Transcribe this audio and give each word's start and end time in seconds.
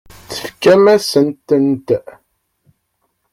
Tefkam-asent-tent? 0.29 1.87